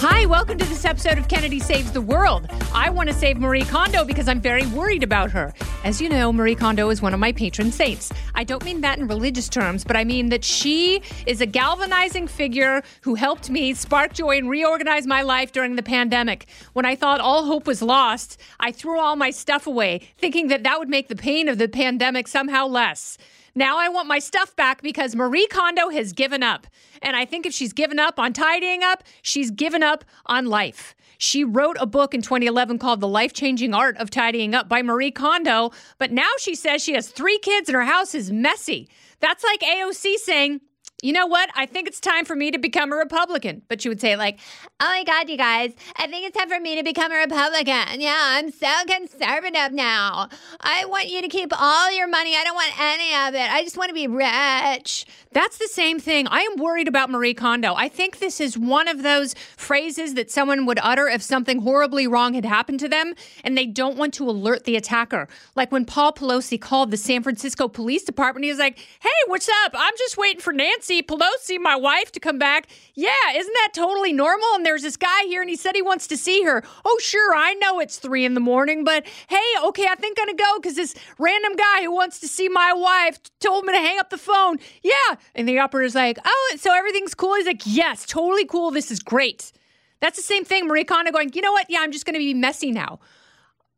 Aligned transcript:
Hi, 0.00 0.26
welcome 0.26 0.58
to 0.58 0.64
this 0.64 0.84
episode 0.84 1.18
of 1.18 1.26
Kennedy 1.26 1.58
Saves 1.58 1.90
the 1.90 2.00
World. 2.00 2.46
I 2.72 2.88
want 2.88 3.08
to 3.08 3.14
save 3.14 3.36
Marie 3.36 3.64
Kondo 3.64 4.04
because 4.04 4.28
I'm 4.28 4.40
very 4.40 4.64
worried 4.66 5.02
about 5.02 5.32
her. 5.32 5.52
As 5.82 6.00
you 6.00 6.08
know, 6.08 6.32
Marie 6.32 6.54
Kondo 6.54 6.88
is 6.90 7.02
one 7.02 7.14
of 7.14 7.18
my 7.18 7.32
patron 7.32 7.72
saints. 7.72 8.12
I 8.36 8.44
don't 8.44 8.64
mean 8.64 8.80
that 8.82 9.00
in 9.00 9.08
religious 9.08 9.48
terms, 9.48 9.82
but 9.82 9.96
I 9.96 10.04
mean 10.04 10.28
that 10.28 10.44
she 10.44 11.02
is 11.26 11.40
a 11.40 11.46
galvanizing 11.46 12.28
figure 12.28 12.84
who 13.00 13.16
helped 13.16 13.50
me 13.50 13.74
spark 13.74 14.12
joy 14.12 14.38
and 14.38 14.48
reorganize 14.48 15.04
my 15.04 15.22
life 15.22 15.50
during 15.50 15.74
the 15.74 15.82
pandemic. 15.82 16.46
When 16.74 16.86
I 16.86 16.94
thought 16.94 17.20
all 17.20 17.46
hope 17.46 17.66
was 17.66 17.82
lost, 17.82 18.40
I 18.60 18.70
threw 18.70 19.00
all 19.00 19.16
my 19.16 19.30
stuff 19.30 19.66
away, 19.66 20.02
thinking 20.16 20.46
that 20.46 20.62
that 20.62 20.78
would 20.78 20.88
make 20.88 21.08
the 21.08 21.16
pain 21.16 21.48
of 21.48 21.58
the 21.58 21.66
pandemic 21.66 22.28
somehow 22.28 22.68
less. 22.68 23.18
Now 23.58 23.76
I 23.76 23.88
want 23.88 24.06
my 24.06 24.20
stuff 24.20 24.54
back 24.54 24.82
because 24.82 25.16
Marie 25.16 25.48
Kondo 25.48 25.88
has 25.88 26.12
given 26.12 26.44
up. 26.44 26.68
And 27.02 27.16
I 27.16 27.24
think 27.24 27.44
if 27.44 27.52
she's 27.52 27.72
given 27.72 27.98
up 27.98 28.16
on 28.16 28.32
tidying 28.32 28.84
up, 28.84 29.02
she's 29.20 29.50
given 29.50 29.82
up 29.82 30.04
on 30.26 30.46
life. 30.46 30.94
She 31.18 31.42
wrote 31.42 31.76
a 31.80 31.86
book 31.86 32.14
in 32.14 32.22
2011 32.22 32.78
called 32.78 33.00
The 33.00 33.08
Life 33.08 33.32
Changing 33.32 33.74
Art 33.74 33.96
of 33.96 34.10
Tidying 34.10 34.54
Up 34.54 34.68
by 34.68 34.82
Marie 34.82 35.10
Kondo, 35.10 35.72
but 35.98 36.12
now 36.12 36.30
she 36.38 36.54
says 36.54 36.84
she 36.84 36.94
has 36.94 37.08
three 37.08 37.40
kids 37.40 37.68
and 37.68 37.74
her 37.74 37.82
house 37.82 38.14
is 38.14 38.30
messy. 38.30 38.88
That's 39.18 39.42
like 39.42 39.58
AOC 39.62 40.14
saying, 40.18 40.60
you 41.00 41.12
know 41.12 41.26
what? 41.26 41.48
I 41.54 41.64
think 41.66 41.86
it's 41.86 42.00
time 42.00 42.24
for 42.24 42.34
me 42.34 42.50
to 42.50 42.58
become 42.58 42.92
a 42.92 42.96
Republican. 42.96 43.62
But 43.68 43.80
she 43.80 43.88
would 43.88 44.00
say, 44.00 44.16
like, 44.16 44.40
oh 44.80 44.88
my 44.88 45.04
God, 45.04 45.28
you 45.28 45.36
guys, 45.36 45.72
I 45.96 46.08
think 46.08 46.26
it's 46.26 46.36
time 46.36 46.48
for 46.48 46.58
me 46.58 46.74
to 46.74 46.82
become 46.82 47.12
a 47.12 47.16
Republican. 47.16 48.00
Yeah, 48.00 48.18
I'm 48.20 48.50
so 48.50 48.72
conservative 48.88 49.72
now. 49.72 50.28
I 50.60 50.86
want 50.86 51.08
you 51.08 51.22
to 51.22 51.28
keep 51.28 51.52
all 51.56 51.92
your 51.92 52.08
money. 52.08 52.34
I 52.36 52.42
don't 52.42 52.56
want 52.56 52.80
any 52.80 53.14
of 53.28 53.34
it. 53.34 53.52
I 53.52 53.62
just 53.62 53.78
want 53.78 53.90
to 53.90 53.94
be 53.94 54.08
rich. 54.08 55.06
That's 55.30 55.58
the 55.58 55.68
same 55.68 56.00
thing. 56.00 56.26
I 56.26 56.40
am 56.40 56.56
worried 56.56 56.88
about 56.88 57.10
Marie 57.10 57.34
Kondo. 57.34 57.74
I 57.74 57.88
think 57.88 58.18
this 58.18 58.40
is 58.40 58.58
one 58.58 58.88
of 58.88 59.04
those 59.04 59.34
phrases 59.56 60.14
that 60.14 60.32
someone 60.32 60.66
would 60.66 60.80
utter 60.82 61.06
if 61.06 61.22
something 61.22 61.60
horribly 61.60 62.08
wrong 62.08 62.34
had 62.34 62.44
happened 62.44 62.80
to 62.80 62.88
them 62.88 63.14
and 63.44 63.56
they 63.56 63.66
don't 63.66 63.96
want 63.96 64.14
to 64.14 64.28
alert 64.28 64.64
the 64.64 64.74
attacker. 64.74 65.28
Like 65.54 65.70
when 65.70 65.84
Paul 65.84 66.12
Pelosi 66.12 66.60
called 66.60 66.90
the 66.90 66.96
San 66.96 67.22
Francisco 67.22 67.68
Police 67.68 68.02
Department, 68.02 68.44
he 68.44 68.50
was 68.50 68.58
like, 68.58 68.78
hey, 68.78 69.08
what's 69.26 69.48
up? 69.64 69.74
I'm 69.74 69.94
just 69.96 70.16
waiting 70.16 70.40
for 70.40 70.52
Nancy 70.52 70.87
Pelosi, 70.88 71.60
my 71.60 71.76
wife, 71.76 72.10
to 72.12 72.20
come 72.20 72.38
back. 72.38 72.68
Yeah, 72.94 73.10
isn't 73.34 73.52
that 73.52 73.70
totally 73.74 74.12
normal? 74.12 74.48
And 74.54 74.64
there's 74.64 74.82
this 74.82 74.96
guy 74.96 75.22
here 75.24 75.40
and 75.40 75.50
he 75.50 75.56
said 75.56 75.74
he 75.74 75.82
wants 75.82 76.06
to 76.08 76.16
see 76.16 76.42
her. 76.42 76.62
Oh, 76.84 76.98
sure, 77.02 77.34
I 77.34 77.54
know 77.54 77.78
it's 77.78 77.98
three 77.98 78.24
in 78.24 78.34
the 78.34 78.40
morning, 78.40 78.84
but 78.84 79.06
hey, 79.28 79.36
okay, 79.64 79.86
I 79.88 79.94
think 79.94 80.18
I'm 80.18 80.26
gonna 80.26 80.36
go 80.36 80.58
because 80.58 80.76
this 80.76 80.94
random 81.18 81.54
guy 81.56 81.82
who 81.82 81.92
wants 81.92 82.18
to 82.20 82.28
see 82.28 82.48
my 82.48 82.72
wife 82.72 83.18
told 83.40 83.64
me 83.64 83.72
to 83.72 83.78
hang 83.78 83.98
up 83.98 84.10
the 84.10 84.18
phone. 84.18 84.58
Yeah. 84.82 85.16
And 85.34 85.48
the 85.48 85.58
operator's 85.58 85.94
like, 85.94 86.18
oh, 86.24 86.56
so 86.58 86.74
everything's 86.74 87.14
cool? 87.14 87.34
He's 87.34 87.46
like, 87.46 87.62
yes, 87.64 88.04
totally 88.06 88.46
cool. 88.46 88.70
This 88.70 88.90
is 88.90 89.00
great. 89.00 89.52
That's 90.00 90.16
the 90.16 90.22
same 90.22 90.44
thing. 90.44 90.66
Marie 90.66 90.84
Kondo 90.84 91.10
going, 91.10 91.32
you 91.34 91.42
know 91.42 91.52
what? 91.52 91.66
Yeah, 91.68 91.80
I'm 91.80 91.92
just 91.92 92.06
gonna 92.06 92.18
be 92.18 92.34
messy 92.34 92.72
now. 92.72 93.00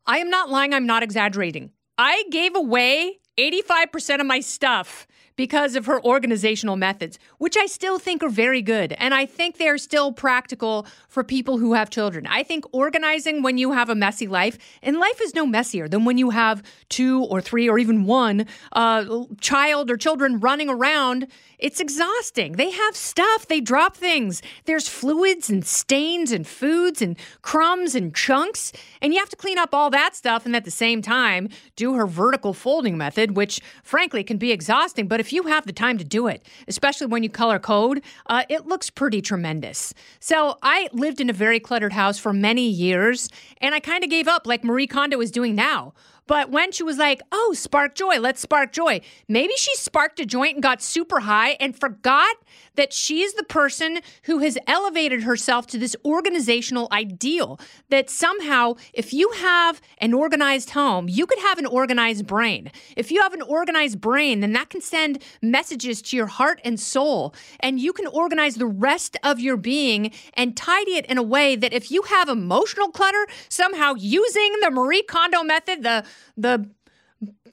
I 0.05 0.17
am 0.17 0.29
not 0.29 0.49
lying, 0.49 0.73
I'm 0.73 0.87
not 0.87 1.03
exaggerating. 1.03 1.71
I 1.97 2.23
gave 2.31 2.55
away 2.55 3.19
85% 3.37 4.19
of 4.19 4.25
my 4.25 4.39
stuff 4.39 5.07
because 5.41 5.75
of 5.75 5.87
her 5.87 5.99
organizational 6.05 6.75
methods, 6.75 7.17
which 7.39 7.57
I 7.57 7.65
still 7.65 7.97
think 7.97 8.21
are 8.21 8.29
very 8.29 8.61
good. 8.61 8.93
And 8.99 9.11
I 9.11 9.25
think 9.25 9.57
they're 9.57 9.79
still 9.79 10.13
practical 10.13 10.85
for 11.09 11.23
people 11.23 11.57
who 11.57 11.73
have 11.73 11.89
children. 11.89 12.27
I 12.27 12.43
think 12.43 12.63
organizing 12.71 13.41
when 13.41 13.57
you 13.57 13.71
have 13.71 13.89
a 13.89 13.95
messy 13.95 14.27
life, 14.27 14.59
and 14.83 14.99
life 14.99 15.19
is 15.19 15.33
no 15.33 15.47
messier 15.47 15.87
than 15.87 16.05
when 16.05 16.19
you 16.19 16.29
have 16.29 16.61
two 16.89 17.23
or 17.23 17.41
three 17.41 17.67
or 17.67 17.79
even 17.79 18.05
one 18.05 18.45
uh, 18.73 19.23
child 19.39 19.89
or 19.89 19.97
children 19.97 20.39
running 20.39 20.69
around. 20.69 21.25
It's 21.57 21.79
exhausting. 21.79 22.53
They 22.53 22.69
have 22.69 22.95
stuff, 22.95 23.47
they 23.47 23.61
drop 23.61 23.95
things. 23.95 24.41
There's 24.65 24.87
fluids 24.87 25.49
and 25.49 25.65
stains 25.65 26.31
and 26.31 26.45
foods 26.45 27.01
and 27.01 27.17
crumbs 27.41 27.93
and 27.95 28.15
chunks. 28.15 28.73
And 29.01 29.13
you 29.13 29.19
have 29.19 29.29
to 29.29 29.35
clean 29.35 29.57
up 29.57 29.73
all 29.73 29.89
that 29.89 30.15
stuff 30.15 30.45
and 30.45 30.55
at 30.55 30.65
the 30.65 30.71
same 30.71 31.01
time 31.01 31.49
do 31.75 31.93
her 31.93 32.07
vertical 32.07 32.53
folding 32.53 32.97
method, 32.97 33.35
which 33.35 33.59
frankly 33.83 34.23
can 34.23 34.37
be 34.37 34.51
exhausting. 34.51 35.07
But 35.07 35.19
if 35.19 35.30
you 35.33 35.43
have 35.43 35.65
the 35.65 35.73
time 35.73 35.97
to 35.97 36.03
do 36.03 36.27
it, 36.27 36.45
especially 36.67 37.07
when 37.07 37.23
you 37.23 37.29
color 37.29 37.59
code, 37.59 38.01
uh, 38.27 38.43
it 38.49 38.67
looks 38.67 38.89
pretty 38.89 39.21
tremendous. 39.21 39.93
So 40.19 40.57
I 40.61 40.89
lived 40.93 41.21
in 41.21 41.29
a 41.29 41.33
very 41.33 41.59
cluttered 41.59 41.93
house 41.93 42.17
for 42.17 42.33
many 42.33 42.67
years 42.67 43.29
and 43.59 43.75
I 43.75 43.79
kind 43.79 44.03
of 44.03 44.09
gave 44.09 44.27
up 44.27 44.47
like 44.47 44.63
Marie 44.63 44.87
Kondo 44.87 45.19
is 45.21 45.31
doing 45.31 45.55
now. 45.55 45.93
But 46.31 46.49
when 46.49 46.71
she 46.71 46.81
was 46.81 46.97
like, 46.97 47.21
oh, 47.33 47.51
spark 47.53 47.93
joy, 47.93 48.17
let's 48.17 48.39
spark 48.39 48.71
joy, 48.71 49.01
maybe 49.27 49.51
she 49.57 49.75
sparked 49.75 50.17
a 50.21 50.25
joint 50.25 50.53
and 50.53 50.63
got 50.63 50.81
super 50.81 51.19
high 51.19 51.57
and 51.59 51.77
forgot 51.77 52.37
that 52.75 52.93
she's 52.93 53.33
the 53.33 53.43
person 53.43 53.99
who 54.23 54.39
has 54.39 54.57
elevated 54.65 55.23
herself 55.23 55.67
to 55.67 55.77
this 55.77 55.93
organizational 56.05 56.87
ideal. 56.89 57.59
That 57.89 58.09
somehow, 58.09 58.75
if 58.93 59.13
you 59.13 59.31
have 59.31 59.81
an 59.97 60.13
organized 60.13 60.69
home, 60.69 61.09
you 61.09 61.25
could 61.25 61.39
have 61.39 61.57
an 61.57 61.65
organized 61.65 62.25
brain. 62.27 62.71
If 62.95 63.11
you 63.11 63.21
have 63.21 63.33
an 63.33 63.41
organized 63.41 63.99
brain, 63.99 64.39
then 64.39 64.53
that 64.53 64.69
can 64.69 64.79
send 64.79 65.21
messages 65.41 66.01
to 66.03 66.15
your 66.15 66.27
heart 66.27 66.61
and 66.63 66.79
soul. 66.79 67.35
And 67.59 67.77
you 67.77 67.91
can 67.91 68.07
organize 68.07 68.55
the 68.55 68.65
rest 68.65 69.17
of 69.21 69.41
your 69.41 69.57
being 69.57 70.13
and 70.35 70.55
tidy 70.55 70.91
it 70.91 71.05
in 71.07 71.17
a 71.17 71.23
way 71.23 71.57
that 71.57 71.73
if 71.73 71.91
you 71.91 72.03
have 72.03 72.29
emotional 72.29 72.87
clutter, 72.87 73.27
somehow 73.49 73.95
using 73.95 74.53
the 74.61 74.71
Marie 74.71 75.03
Kondo 75.03 75.43
method, 75.43 75.83
the 75.83 76.05
the 76.37 76.69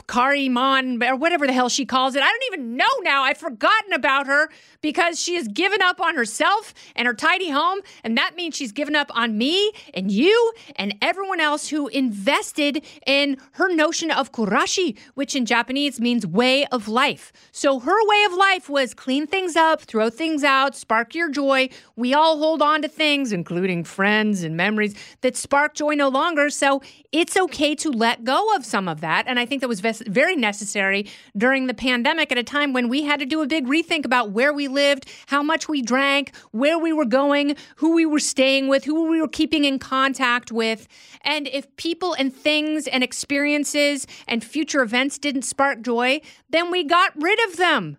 Kariman 0.07 1.03
or 1.07 1.17
whatever 1.17 1.47
the 1.47 1.53
hell 1.53 1.69
she 1.69 1.85
calls 1.85 2.15
it. 2.15 2.23
I 2.23 2.27
don't 2.29 2.55
even 2.55 2.77
know 2.77 2.85
now. 3.03 3.25
I've 3.25 3.39
forgotten 3.39 3.93
about 3.93 4.27
her 4.27 4.49
because 4.81 5.21
she 5.21 5.35
has 5.35 5.49
given 5.49 5.83
up 5.83 6.01
on 6.01 6.15
herself 6.15 6.73
and 6.95 7.07
her 7.07 7.15
tidy 7.15 7.51
home. 7.51 7.81
And 8.05 8.17
that 8.17 8.37
means 8.37 8.57
she's 8.57 8.73
given 8.73 8.95
up 8.95 9.11
on 9.15 9.37
me 9.37 9.73
and 9.93 10.11
you 10.13 10.53
and 10.77 10.95
everyone 11.03 11.41
else 11.41 11.69
who 11.69 11.89
invested 11.89 12.85
in 13.07 13.39
her 13.53 13.75
notion 13.75 14.11
of 14.11 14.31
kurashi, 14.31 14.97
which 15.15 15.35
in 15.35 15.47
Japanese 15.47 16.01
means 16.01 16.27
way 16.27 16.65
of 16.67 16.87
life. 16.87 17.33
So 17.51 17.81
her 17.81 18.07
way 18.07 18.25
of 18.25 18.35
life 18.35 18.69
was 18.69 18.95
clean 18.95 19.27
things 19.27 19.57
up, 19.57 19.83
throw 19.83 20.11
things 20.11 20.45
out, 20.45 20.77
spark 20.77 21.15
your 21.15 21.29
joy. 21.29 21.71
We 21.97 22.15
all 22.15 22.39
hold 22.39 22.63
on 22.63 22.83
to 22.83 22.89
things, 22.89 23.33
including 23.33 23.85
friends 23.85 24.43
and 24.43 24.57
memories 24.57 24.95
that 25.23 25.37
spark 25.37 25.75
joy 25.75 25.95
no 25.95 26.09
longer. 26.09 26.51
So 26.51 26.83
it's 27.11 27.37
okay 27.37 27.75
to 27.77 27.91
let 27.91 28.23
go 28.23 28.55
of 28.55 28.65
some 28.65 28.87
of 28.89 29.01
that. 29.01 29.27
And 29.27 29.41
I 29.41 29.47
think 29.47 29.61
that 29.63 29.69
was 29.69 29.81
very 29.81 29.88
necessary 30.37 31.07
during 31.37 31.67
the 31.67 31.75
pandemic 31.75 32.33
at 32.33 32.39
a 32.39 32.43
time 32.43 32.73
when 32.73 32.89
we 32.89 33.03
had 33.03 33.21
to 33.21 33.27
do 33.27 33.43
a 33.43 33.47
big 33.47 33.67
rethink 33.67 34.05
about 34.05 34.31
where 34.31 34.53
we 34.53 34.69
lived, 34.69 35.09
how 35.27 35.43
much 35.43 35.69
we 35.69 35.83
drank, 35.83 36.35
where 36.53 36.79
we 36.79 36.93
were 36.93 37.05
going, 37.05 37.57
who 37.77 37.95
we 37.95 38.07
were 38.07 38.19
staying 38.19 38.69
with, 38.69 38.85
who 38.85 39.11
we 39.11 39.21
were 39.21 39.29
keeping 39.29 39.65
in 39.65 39.79
contact 39.79 40.53
with. 40.53 40.89
And 41.23 41.49
if 41.49 41.75
people 41.77 42.15
and 42.15 42.35
things 42.35 42.87
and 42.87 43.03
experiences 43.03 44.07
and 44.27 44.45
future 44.45 44.83
events 44.83 45.19
didn't 45.19 45.43
spark 45.43 45.83
joy, 45.83 46.21
then 46.51 46.71
we 46.71 46.85
got 46.85 47.13
rid 47.21 47.39
of 47.49 47.57
them. 47.57 47.99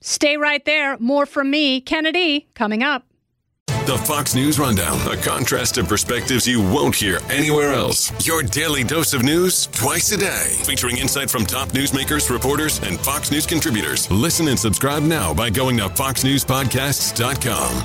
Stay 0.00 0.36
right 0.36 0.64
there. 0.64 0.96
More 0.98 1.26
from 1.26 1.50
me, 1.50 1.80
Kennedy, 1.80 2.48
coming 2.54 2.82
up. 2.82 3.09
The 3.90 3.98
Fox 3.98 4.36
News 4.36 4.60
Rundown, 4.60 5.00
a 5.10 5.16
contrast 5.16 5.76
of 5.76 5.88
perspectives 5.88 6.46
you 6.46 6.60
won't 6.60 6.94
hear 6.94 7.18
anywhere 7.28 7.72
else. 7.72 8.24
Your 8.24 8.40
daily 8.40 8.84
dose 8.84 9.12
of 9.14 9.24
news 9.24 9.66
twice 9.66 10.12
a 10.12 10.16
day, 10.16 10.54
featuring 10.62 10.98
insight 10.98 11.28
from 11.28 11.44
top 11.44 11.70
newsmakers, 11.70 12.30
reporters, 12.30 12.80
and 12.84 13.00
Fox 13.00 13.32
News 13.32 13.46
contributors. 13.46 14.08
Listen 14.08 14.46
and 14.46 14.56
subscribe 14.56 15.02
now 15.02 15.34
by 15.34 15.50
going 15.50 15.76
to 15.78 15.88
foxnewspodcasts.com. 15.88 17.82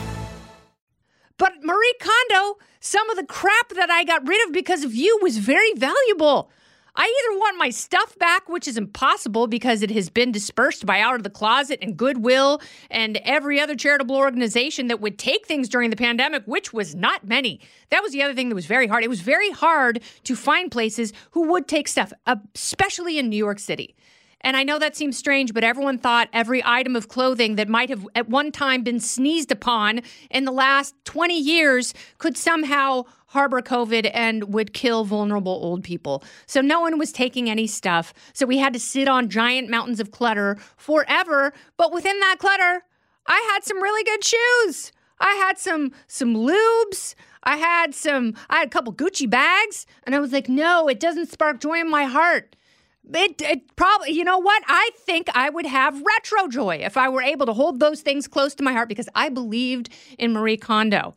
But 1.40 1.54
Marie 1.64 1.96
Kondo, 2.00 2.60
some 2.80 3.10
of 3.10 3.18
the 3.18 3.26
crap 3.26 3.70
that 3.70 3.90
I 3.90 4.04
got 4.04 4.28
rid 4.28 4.48
of 4.48 4.54
because 4.54 4.84
of 4.84 4.94
you 4.94 5.18
was 5.24 5.40
very 5.40 5.74
valuable. 5.74 6.52
I 6.98 7.04
either 7.04 7.40
want 7.40 7.58
my 7.58 7.70
stuff 7.72 8.18
back, 8.18 8.48
which 8.48 8.68
is 8.68 8.78
impossible 8.78 9.48
because 9.48 9.82
it 9.82 9.92
has 9.92 10.10
been 10.10 10.32
dispersed 10.32 10.86
by 10.86 11.02
Out 11.02 11.16
of 11.16 11.24
the 11.24 11.30
Closet 11.30 11.80
and 11.82 11.98
Goodwill 11.98 12.62
and 12.90 13.18
every 13.18 13.60
other 13.60 13.76
charitable 13.76 14.16
organization 14.16 14.88
that 14.88 15.02
would 15.02 15.20
take 15.20 15.46
things 15.46 15.68
during 15.68 15.90
the 15.90 15.98
pandemic, 15.98 16.44
which 16.46 16.72
was 16.72 16.96
not 16.96 17.28
many. 17.28 17.60
That 17.90 18.02
was 18.02 18.14
the 18.14 18.24
other 18.24 18.34
thing 18.34 18.48
that 18.50 18.56
was 18.56 18.66
very 18.66 18.88
hard. 18.88 19.04
It 19.04 19.10
was 19.10 19.22
very 19.22 19.52
hard 19.52 20.02
to 20.24 20.36
find 20.36 20.72
places 20.72 21.12
who 21.32 21.50
would 21.50 21.68
take 21.68 21.90
stuff, 21.90 22.14
especially 22.56 23.20
in 23.20 23.30
New 23.30 23.38
York 23.38 23.60
City. 23.60 23.96
And 24.46 24.56
I 24.56 24.64
know 24.64 24.78
that 24.78 24.96
seems 24.96 25.18
strange, 25.18 25.56
but 25.56 25.64
everyone 25.64 25.98
thought 25.98 26.30
every 26.32 26.62
item 26.64 26.96
of 26.96 27.08
clothing 27.08 27.56
that 27.56 27.68
might 27.68 27.90
have 27.90 28.08
at 28.14 28.30
one 28.30 28.52
time 28.52 28.84
been 28.84 29.00
sneezed 29.00 29.52
upon 29.52 30.02
in 30.30 30.46
the 30.46 30.52
last 30.52 30.94
20 31.06 31.36
years 31.36 31.96
could 32.20 32.38
somehow 32.38 33.06
harbor 33.30 33.60
COVID 33.60 34.12
and 34.14 34.54
would 34.54 34.72
kill 34.72 35.04
vulnerable 35.04 35.52
old 35.52 35.84
people. 35.84 36.24
So 36.46 36.62
no 36.62 36.80
one 36.80 37.00
was 37.00 37.12
taking 37.12 37.50
any 37.50 37.66
stuff. 37.66 38.14
So 38.34 38.46
we 38.46 38.60
had 38.60 38.72
to 38.74 38.80
sit 38.80 39.08
on 39.08 39.30
giant 39.30 39.68
mountains 39.68 40.00
of 40.00 40.12
clutter 40.12 40.58
forever. 40.78 41.52
But 41.76 41.92
within 41.92 42.20
that 42.20 42.36
clutter, 42.38 42.84
I 43.26 43.50
had 43.52 43.64
some 43.64 43.82
really 43.82 44.04
good 44.04 44.24
shoes. 44.24 44.92
I 45.20 45.34
had 45.34 45.58
some 45.58 45.92
some 46.06 46.36
Loubs. 46.36 47.16
I 47.42 47.58
had 47.58 47.96
some 47.96 48.36
I 48.48 48.58
had 48.60 48.68
a 48.68 48.70
couple 48.70 48.94
Gucci 48.94 49.28
bags 49.28 49.88
and 50.04 50.14
I 50.14 50.20
was 50.20 50.32
like, 50.32 50.48
"No, 50.48 50.88
it 50.88 51.00
doesn't 51.00 51.32
spark 51.32 51.60
joy 51.60 51.80
in 51.80 51.90
my 51.90 52.04
heart." 52.04 52.56
It, 53.14 53.42
it 53.42 53.76
probably, 53.76 54.12
you 54.12 54.24
know 54.24 54.40
what? 54.40 54.64
I 54.68 54.90
think 54.98 55.30
I 55.36 55.50
would 55.50 55.66
have 55.66 56.02
retro 56.02 56.48
joy 56.48 56.78
if 56.78 56.98
I 56.98 57.10
were 57.10 57.22
able 57.22 57.46
to 57.46 57.54
hold 57.54 57.80
those 57.80 58.02
things 58.02 58.28
close 58.28 58.56
to 58.56 58.64
my 58.64 58.74
heart 58.74 58.90
because 58.90 59.10
I 59.16 59.30
believed 59.30 59.90
in 60.18 60.34
Marie 60.34 60.58
Kondo. 60.58 61.16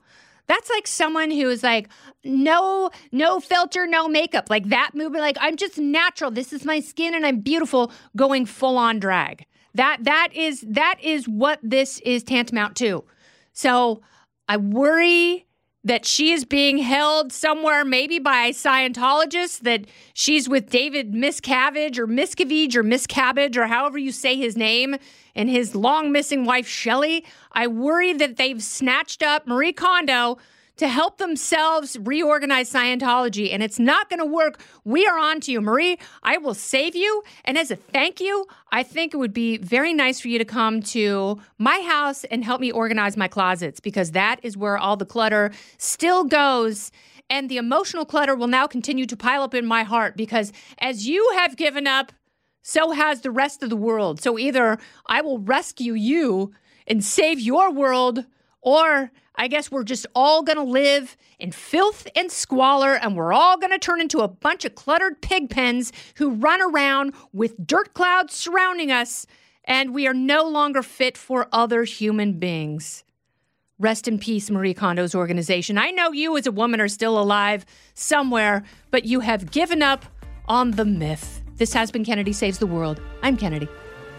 That's 0.48 0.70
like 0.70 0.86
someone 0.86 1.30
who 1.30 1.48
is 1.50 1.62
like, 1.62 1.88
no, 2.24 2.90
no 3.12 3.38
filter, 3.38 3.86
no 3.86 4.08
makeup. 4.08 4.48
Like 4.50 4.68
that 4.68 4.90
movement, 4.94 5.22
like 5.22 5.36
I'm 5.40 5.56
just 5.56 5.78
natural. 5.78 6.30
This 6.30 6.52
is 6.52 6.64
my 6.64 6.80
skin 6.80 7.14
and 7.14 7.24
I'm 7.24 7.40
beautiful, 7.40 7.92
going 8.16 8.46
full 8.46 8.78
on 8.78 8.98
drag. 8.98 9.44
That 9.74 9.98
that 10.04 10.30
is 10.34 10.64
that 10.68 10.96
is 11.02 11.28
what 11.28 11.60
this 11.62 12.00
is 12.00 12.22
tantamount 12.22 12.76
to. 12.76 13.04
So 13.52 14.00
I 14.48 14.56
worry 14.56 15.46
that 15.88 16.04
she 16.04 16.32
is 16.32 16.44
being 16.44 16.78
held 16.78 17.32
somewhere, 17.32 17.82
maybe 17.82 18.18
by 18.18 18.50
Scientologists, 18.50 19.60
that 19.60 19.86
she's 20.12 20.46
with 20.46 20.68
David 20.68 21.12
Miscavige 21.12 21.98
or 21.98 22.06
Miscavige 22.06 22.76
or 22.76 22.84
Miscabbage 22.84 23.56
or 23.56 23.66
however 23.66 23.96
you 23.96 24.12
say 24.12 24.36
his 24.36 24.54
name 24.54 24.96
and 25.34 25.48
his 25.48 25.74
long 25.74 26.12
missing 26.12 26.44
wife, 26.44 26.68
Shelley. 26.68 27.24
I 27.52 27.68
worry 27.68 28.12
that 28.12 28.36
they've 28.36 28.62
snatched 28.62 29.22
up 29.22 29.46
Marie 29.46 29.72
Kondo 29.72 30.36
to 30.78 30.88
help 30.88 31.18
themselves 31.18 31.98
reorganize 32.00 32.72
Scientology, 32.72 33.52
and 33.52 33.62
it's 33.62 33.78
not 33.78 34.08
going 34.08 34.20
to 34.20 34.24
work. 34.24 34.60
We 34.84 35.06
are 35.06 35.18
on 35.18 35.40
to 35.40 35.52
you, 35.52 35.60
Marie. 35.60 35.98
I 36.22 36.38
will 36.38 36.54
save 36.54 36.96
you. 36.96 37.22
And 37.44 37.58
as 37.58 37.70
a 37.70 37.76
thank 37.76 38.20
you, 38.20 38.46
I 38.72 38.82
think 38.82 39.12
it 39.12 39.18
would 39.18 39.34
be 39.34 39.58
very 39.58 39.92
nice 39.92 40.20
for 40.20 40.28
you 40.28 40.38
to 40.38 40.44
come 40.44 40.80
to 40.82 41.38
my 41.58 41.80
house 41.80 42.24
and 42.24 42.44
help 42.44 42.60
me 42.60 42.70
organize 42.72 43.16
my 43.16 43.28
closets 43.28 43.80
because 43.80 44.12
that 44.12 44.40
is 44.42 44.56
where 44.56 44.78
all 44.78 44.96
the 44.96 45.04
clutter 45.04 45.50
still 45.76 46.24
goes. 46.24 46.90
And 47.30 47.50
the 47.50 47.58
emotional 47.58 48.06
clutter 48.06 48.34
will 48.34 48.46
now 48.46 48.66
continue 48.66 49.04
to 49.06 49.16
pile 49.16 49.42
up 49.42 49.54
in 49.54 49.66
my 49.66 49.82
heart 49.82 50.16
because 50.16 50.52
as 50.78 51.06
you 51.06 51.32
have 51.36 51.56
given 51.56 51.86
up, 51.86 52.12
so 52.62 52.92
has 52.92 53.20
the 53.20 53.30
rest 53.30 53.62
of 53.62 53.70
the 53.70 53.76
world. 53.76 54.20
So 54.20 54.38
either 54.38 54.78
I 55.06 55.22
will 55.22 55.38
rescue 55.38 55.94
you 55.94 56.52
and 56.86 57.04
save 57.04 57.40
your 57.40 57.70
world, 57.72 58.24
or 58.60 59.10
I 59.38 59.46
guess 59.46 59.70
we're 59.70 59.84
just 59.84 60.04
all 60.16 60.42
going 60.42 60.56
to 60.56 60.64
live 60.64 61.16
in 61.38 61.52
filth 61.52 62.08
and 62.16 62.30
squalor, 62.30 62.94
and 62.94 63.16
we're 63.16 63.32
all 63.32 63.56
going 63.56 63.70
to 63.70 63.78
turn 63.78 64.00
into 64.00 64.18
a 64.18 64.28
bunch 64.28 64.64
of 64.64 64.74
cluttered 64.74 65.22
pig 65.22 65.48
pens 65.48 65.92
who 66.16 66.30
run 66.30 66.60
around 66.60 67.14
with 67.32 67.64
dirt 67.64 67.94
clouds 67.94 68.34
surrounding 68.34 68.90
us, 68.90 69.26
and 69.64 69.94
we 69.94 70.08
are 70.08 70.14
no 70.14 70.42
longer 70.42 70.82
fit 70.82 71.16
for 71.16 71.46
other 71.52 71.84
human 71.84 72.40
beings. 72.40 73.04
Rest 73.78 74.08
in 74.08 74.18
peace, 74.18 74.50
Marie 74.50 74.74
Kondo's 74.74 75.14
organization. 75.14 75.78
I 75.78 75.92
know 75.92 76.10
you 76.10 76.36
as 76.36 76.48
a 76.48 76.52
woman 76.52 76.80
are 76.80 76.88
still 76.88 77.16
alive 77.16 77.64
somewhere, 77.94 78.64
but 78.90 79.04
you 79.04 79.20
have 79.20 79.52
given 79.52 79.82
up 79.84 80.04
on 80.48 80.72
the 80.72 80.84
myth. 80.84 81.42
This 81.58 81.72
has 81.74 81.92
been 81.92 82.04
Kennedy 82.04 82.32
Saves 82.32 82.58
the 82.58 82.66
World. 82.66 83.00
I'm 83.22 83.36
Kennedy. 83.36 83.68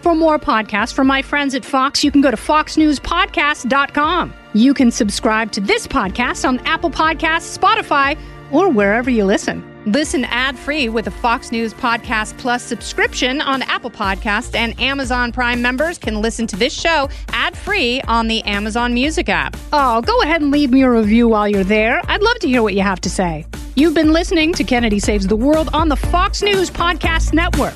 For 0.02 0.16
more 0.16 0.40
podcasts 0.40 0.94
from 0.94 1.08
my 1.08 1.22
friends 1.22 1.54
at 1.56 1.66
Fox, 1.66 2.04
you 2.04 2.12
can 2.12 2.22
go 2.22 2.32
to 2.32 2.38
foxnewspodcast.com. 2.38 4.34
You 4.54 4.74
can 4.74 4.92
subscribe 4.92 5.52
to 5.52 5.62
this 5.62 5.86
podcast 5.88 6.48
on 6.48 6.60
Apple 6.60 6.90
Podcasts, 6.90 7.58
Spotify, 7.58 8.18
or 8.52 8.70
wherever 8.70 9.10
you 9.10 9.26
listen. 9.26 9.66
Listen 9.86 10.26
ad-free 10.26 10.90
with 10.90 11.08
a 11.08 11.12
Fox 11.12 11.52
News 11.52 11.74
Podcast 11.74 12.38
Plus 12.38 12.64
subscription 12.64 13.42
on 13.42 13.62
Apple 13.64 13.92
Podcasts, 13.92 14.56
and 14.56 14.80
Amazon 14.80 15.32
Prime 15.32 15.62
members 15.62 15.98
can 15.98 16.22
listen 16.22 16.48
to 16.48 16.56
this 16.56 16.74
show 16.74 17.10
ad-free 17.30 18.02
on 18.02 18.28
the 18.28 18.42
Amazon 18.44 18.94
Music 18.94 19.30
app. 19.30 19.58
Oh, 19.74 20.02
go 20.02 20.22
ahead 20.22 20.42
and 20.42 20.52
leave 20.52 20.72
me 20.72 20.84
a 20.84 20.90
review 20.90 21.28
while 21.28 21.48
you're 21.48 21.64
there. 21.64 22.02
I'd 22.06 22.22
love 22.22 22.40
to 22.40 22.48
hear 22.48 22.64
what 22.64 22.74
you 22.74 22.82
have 22.82 23.02
to 23.02 23.10
say. 23.10 23.46
You've 23.76 23.94
been 23.94 24.14
listening 24.14 24.54
to 24.54 24.64
Kennedy 24.64 25.00
Saves 25.00 25.28
the 25.28 25.36
World 25.36 25.70
on 25.74 25.90
the 25.90 25.96
Fox 25.96 26.42
News 26.42 26.70
Podcast 26.70 27.34
Network. 27.34 27.76